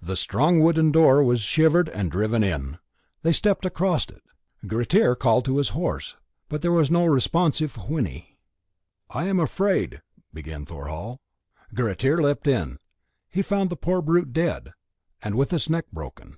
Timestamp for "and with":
15.20-15.52